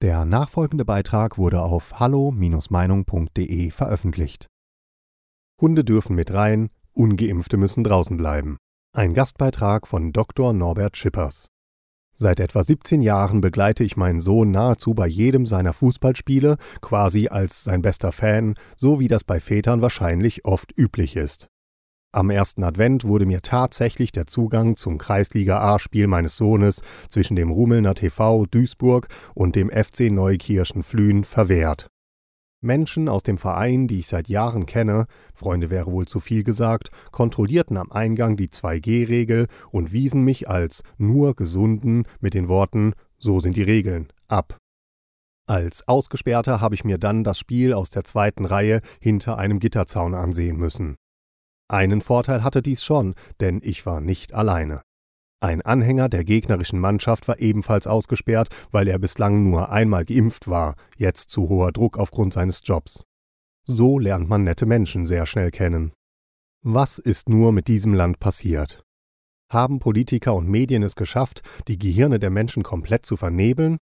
Der 0.00 0.24
nachfolgende 0.24 0.84
Beitrag 0.84 1.38
wurde 1.38 1.60
auf 1.60 1.98
hallo-meinung.de 1.98 3.70
veröffentlicht. 3.72 4.46
Hunde 5.60 5.82
dürfen 5.82 6.14
mit 6.14 6.32
rein, 6.32 6.70
ungeimpfte 6.92 7.56
müssen 7.56 7.82
draußen 7.82 8.16
bleiben. 8.16 8.58
Ein 8.94 9.12
Gastbeitrag 9.12 9.88
von 9.88 10.12
Dr. 10.12 10.52
Norbert 10.52 10.96
Schippers. 10.96 11.48
Seit 12.14 12.38
etwa 12.38 12.62
17 12.62 13.02
Jahren 13.02 13.40
begleite 13.40 13.82
ich 13.82 13.96
meinen 13.96 14.20
Sohn 14.20 14.52
nahezu 14.52 14.94
bei 14.94 15.08
jedem 15.08 15.46
seiner 15.46 15.72
Fußballspiele, 15.72 16.58
quasi 16.80 17.26
als 17.26 17.64
sein 17.64 17.82
bester 17.82 18.12
Fan, 18.12 18.54
so 18.76 19.00
wie 19.00 19.08
das 19.08 19.24
bei 19.24 19.40
Vätern 19.40 19.82
wahrscheinlich 19.82 20.44
oft 20.44 20.72
üblich 20.78 21.16
ist. 21.16 21.48
Am 22.10 22.30
ersten 22.30 22.64
Advent 22.64 23.04
wurde 23.04 23.26
mir 23.26 23.42
tatsächlich 23.42 24.12
der 24.12 24.26
Zugang 24.26 24.76
zum 24.76 24.96
Kreisliga-A-Spiel 24.96 26.06
meines 26.06 26.38
Sohnes 26.38 26.80
zwischen 27.10 27.36
dem 27.36 27.50
Rumelner 27.50 27.94
TV 27.94 28.46
Duisburg 28.46 29.08
und 29.34 29.54
dem 29.54 29.68
FC 29.68 30.10
Neukirchen 30.10 30.82
Flühen 30.82 31.22
verwehrt. 31.24 31.88
Menschen 32.62 33.10
aus 33.10 33.22
dem 33.22 33.36
Verein, 33.36 33.88
die 33.88 33.98
ich 33.98 34.06
seit 34.06 34.28
Jahren 34.28 34.64
kenne, 34.64 35.06
Freunde 35.34 35.68
wäre 35.68 35.92
wohl 35.92 36.06
zu 36.06 36.18
viel 36.18 36.44
gesagt, 36.44 36.88
kontrollierten 37.12 37.76
am 37.76 37.92
Eingang 37.92 38.38
die 38.38 38.48
2G-Regel 38.48 39.46
und 39.70 39.92
wiesen 39.92 40.24
mich 40.24 40.48
als 40.48 40.82
nur 40.96 41.36
gesunden 41.36 42.04
mit 42.20 42.32
den 42.32 42.48
Worten 42.48 42.94
So 43.18 43.38
sind 43.38 43.54
die 43.54 43.62
Regeln 43.62 44.08
ab. 44.28 44.56
Als 45.46 45.86
Ausgesperrter 45.86 46.62
habe 46.62 46.74
ich 46.74 46.84
mir 46.84 46.96
dann 46.96 47.22
das 47.22 47.38
Spiel 47.38 47.74
aus 47.74 47.90
der 47.90 48.04
zweiten 48.04 48.46
Reihe 48.46 48.80
hinter 48.98 49.36
einem 49.36 49.58
Gitterzaun 49.58 50.14
ansehen 50.14 50.56
müssen. 50.56 50.96
Einen 51.68 52.00
Vorteil 52.00 52.42
hatte 52.42 52.62
dies 52.62 52.82
schon, 52.82 53.14
denn 53.40 53.60
ich 53.62 53.84
war 53.84 54.00
nicht 54.00 54.32
alleine. 54.32 54.82
Ein 55.40 55.62
Anhänger 55.62 56.08
der 56.08 56.24
gegnerischen 56.24 56.80
Mannschaft 56.80 57.28
war 57.28 57.38
ebenfalls 57.38 57.86
ausgesperrt, 57.86 58.48
weil 58.72 58.88
er 58.88 58.98
bislang 58.98 59.48
nur 59.48 59.70
einmal 59.70 60.04
geimpft 60.04 60.48
war, 60.48 60.74
jetzt 60.96 61.30
zu 61.30 61.48
hoher 61.48 61.70
Druck 61.70 61.96
aufgrund 61.96 62.32
seines 62.32 62.62
Jobs. 62.64 63.04
So 63.64 63.98
lernt 63.98 64.28
man 64.28 64.42
nette 64.44 64.66
Menschen 64.66 65.06
sehr 65.06 65.26
schnell 65.26 65.50
kennen. 65.50 65.92
Was 66.64 66.98
ist 66.98 67.28
nur 67.28 67.52
mit 67.52 67.68
diesem 67.68 67.94
Land 67.94 68.18
passiert? 68.18 68.82
Haben 69.50 69.78
Politiker 69.78 70.34
und 70.34 70.48
Medien 70.48 70.82
es 70.82 70.96
geschafft, 70.96 71.42
die 71.68 71.78
Gehirne 71.78 72.18
der 72.18 72.30
Menschen 72.30 72.62
komplett 72.62 73.06
zu 73.06 73.16
vernebeln? 73.16 73.76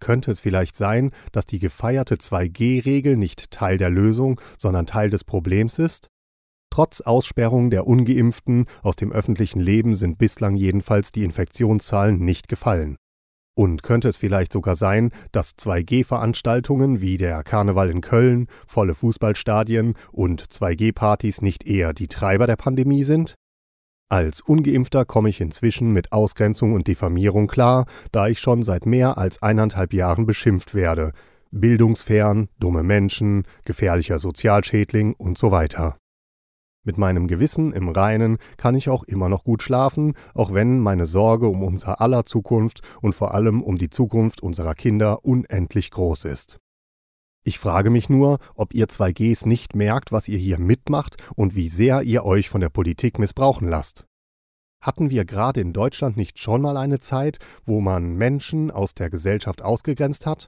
Könnte 0.00 0.30
es 0.30 0.40
vielleicht 0.40 0.74
sein, 0.74 1.12
dass 1.32 1.46
die 1.46 1.58
gefeierte 1.58 2.16
2G-Regel 2.16 3.16
nicht 3.16 3.50
Teil 3.50 3.78
der 3.78 3.90
Lösung, 3.90 4.40
sondern 4.58 4.86
Teil 4.86 5.08
des 5.10 5.22
Problems 5.22 5.78
ist? 5.78 6.08
Trotz 6.76 7.00
Aussperrung 7.00 7.70
der 7.70 7.86
ungeimpften 7.86 8.66
aus 8.82 8.96
dem 8.96 9.10
öffentlichen 9.10 9.60
Leben 9.60 9.94
sind 9.94 10.18
bislang 10.18 10.56
jedenfalls 10.56 11.10
die 11.10 11.24
Infektionszahlen 11.24 12.18
nicht 12.18 12.48
gefallen. 12.48 12.96
Und 13.56 13.82
könnte 13.82 14.10
es 14.10 14.18
vielleicht 14.18 14.52
sogar 14.52 14.76
sein, 14.76 15.10
dass 15.32 15.56
2G-Veranstaltungen 15.56 17.00
wie 17.00 17.16
der 17.16 17.42
Karneval 17.44 17.88
in 17.88 18.02
Köln, 18.02 18.46
volle 18.66 18.94
Fußballstadien 18.94 19.94
und 20.12 20.42
2G-Partys 20.42 21.40
nicht 21.40 21.66
eher 21.66 21.94
die 21.94 22.08
Treiber 22.08 22.46
der 22.46 22.56
Pandemie 22.56 23.04
sind? 23.04 23.36
Als 24.10 24.42
ungeimpfter 24.42 25.06
komme 25.06 25.30
ich 25.30 25.40
inzwischen 25.40 25.94
mit 25.94 26.12
Ausgrenzung 26.12 26.74
und 26.74 26.88
Diffamierung 26.88 27.46
klar, 27.46 27.86
da 28.12 28.28
ich 28.28 28.38
schon 28.38 28.62
seit 28.62 28.84
mehr 28.84 29.16
als 29.16 29.40
eineinhalb 29.42 29.94
Jahren 29.94 30.26
beschimpft 30.26 30.74
werde. 30.74 31.12
Bildungsfern, 31.50 32.48
dumme 32.60 32.82
Menschen, 32.82 33.44
gefährlicher 33.64 34.18
Sozialschädling 34.18 35.14
und 35.14 35.38
so 35.38 35.50
weiter. 35.50 35.96
Mit 36.86 36.98
meinem 36.98 37.26
Gewissen 37.26 37.72
im 37.72 37.88
Reinen 37.88 38.38
kann 38.56 38.76
ich 38.76 38.88
auch 38.88 39.02
immer 39.02 39.28
noch 39.28 39.42
gut 39.42 39.64
schlafen, 39.64 40.12
auch 40.34 40.54
wenn 40.54 40.78
meine 40.78 41.06
Sorge 41.06 41.48
um 41.48 41.64
unser 41.64 42.00
aller 42.00 42.24
Zukunft 42.24 42.80
und 43.02 43.12
vor 43.12 43.34
allem 43.34 43.60
um 43.60 43.76
die 43.76 43.90
Zukunft 43.90 44.40
unserer 44.40 44.74
Kinder 44.74 45.24
unendlich 45.24 45.90
groß 45.90 46.26
ist. 46.26 46.60
Ich 47.42 47.58
frage 47.58 47.90
mich 47.90 48.08
nur, 48.08 48.38
ob 48.54 48.72
ihr 48.72 48.86
2Gs 48.86 49.48
nicht 49.48 49.74
merkt, 49.74 50.12
was 50.12 50.28
ihr 50.28 50.38
hier 50.38 50.60
mitmacht 50.60 51.16
und 51.34 51.56
wie 51.56 51.68
sehr 51.68 52.02
ihr 52.02 52.24
euch 52.24 52.48
von 52.48 52.60
der 52.60 52.68
Politik 52.68 53.18
missbrauchen 53.18 53.68
lasst. 53.68 54.06
Hatten 54.80 55.10
wir 55.10 55.24
gerade 55.24 55.60
in 55.60 55.72
Deutschland 55.72 56.16
nicht 56.16 56.38
schon 56.38 56.62
mal 56.62 56.76
eine 56.76 57.00
Zeit, 57.00 57.38
wo 57.64 57.80
man 57.80 58.14
Menschen 58.14 58.70
aus 58.70 58.94
der 58.94 59.10
Gesellschaft 59.10 59.60
ausgegrenzt 59.60 60.24
hat? 60.24 60.46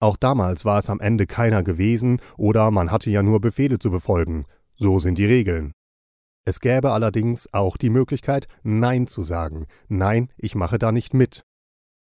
Auch 0.00 0.18
damals 0.18 0.66
war 0.66 0.78
es 0.78 0.90
am 0.90 1.00
Ende 1.00 1.26
keiner 1.26 1.62
gewesen 1.62 2.20
oder 2.36 2.70
man 2.70 2.90
hatte 2.90 3.08
ja 3.08 3.22
nur 3.22 3.40
Befehle 3.40 3.78
zu 3.78 3.90
befolgen. 3.90 4.44
So 4.76 4.98
sind 4.98 5.16
die 5.16 5.24
Regeln. 5.24 5.72
Es 6.48 6.60
gäbe 6.60 6.92
allerdings 6.92 7.52
auch 7.52 7.76
die 7.76 7.90
Möglichkeit, 7.90 8.48
Nein 8.62 9.06
zu 9.06 9.22
sagen. 9.22 9.66
Nein, 9.88 10.32
ich 10.38 10.54
mache 10.54 10.78
da 10.78 10.92
nicht 10.92 11.12
mit. 11.12 11.44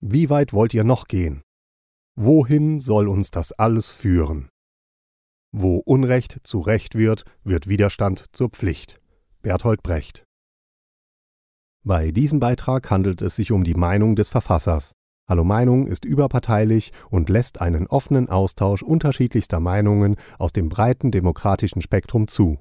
Wie 0.01 0.31
weit 0.31 0.53
wollt 0.53 0.73
ihr 0.75 0.85
noch 0.85 1.09
gehen? 1.09 1.43
Wohin 2.15 2.79
soll 2.79 3.09
uns 3.09 3.33
das 3.33 3.51
alles 3.51 3.91
führen? 3.91 4.49
Wo 5.51 5.79
Unrecht 5.79 6.39
zu 6.45 6.61
Recht 6.61 6.95
wird, 6.95 7.25
wird 7.43 7.69
Widerstand 7.69 8.27
zur 8.31 8.51
Pflicht. 8.51 9.01
Berthold 9.43 9.83
Brecht. 9.83 10.23
Bei 11.83 12.13
diesem 12.13 12.39
Beitrag 12.39 12.93
handelt 12.93 13.23
es 13.23 13.35
sich 13.35 13.51
um 13.51 13.65
die 13.65 13.75
Meinung 13.75 14.15
des 14.15 14.29
Verfassers. 14.29 14.93
Hallo 15.29 15.43
Meinung 15.43 15.89
ist 15.89 16.05
überparteilich 16.05 16.93
und 17.11 17.29
lässt 17.29 17.61
einen 17.61 17.89
offenen 17.89 18.29
Austausch 18.29 18.85
unterschiedlichster 18.85 19.59
Meinungen 19.59 20.15
aus 20.39 20.53
dem 20.53 20.69
breiten 20.69 21.11
demokratischen 21.11 21.83
Spektrum 21.83 22.29
zu. 22.29 22.61